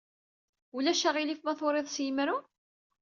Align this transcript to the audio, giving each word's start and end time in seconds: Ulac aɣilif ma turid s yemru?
Ulac 0.75 1.01
aɣilif 1.09 1.41
ma 1.43 1.53
turid 1.59 1.87
s 1.89 1.97
yemru? 2.03 2.37